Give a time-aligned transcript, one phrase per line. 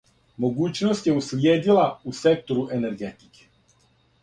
[0.45, 3.49] Могућност је услиједила у сектору енергетике.